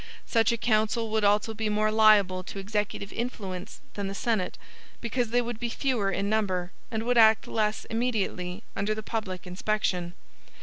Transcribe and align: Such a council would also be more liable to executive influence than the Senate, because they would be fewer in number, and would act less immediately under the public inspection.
Such 0.25 0.51
a 0.51 0.57
council 0.57 1.11
would 1.11 1.23
also 1.23 1.53
be 1.53 1.69
more 1.69 1.91
liable 1.91 2.43
to 2.45 2.57
executive 2.57 3.13
influence 3.13 3.81
than 3.93 4.07
the 4.07 4.15
Senate, 4.15 4.57
because 4.99 5.29
they 5.29 5.43
would 5.43 5.59
be 5.59 5.69
fewer 5.69 6.09
in 6.09 6.27
number, 6.27 6.71
and 6.89 7.03
would 7.03 7.19
act 7.19 7.45
less 7.45 7.85
immediately 7.85 8.63
under 8.75 8.95
the 8.95 9.03
public 9.03 9.45
inspection. 9.45 10.15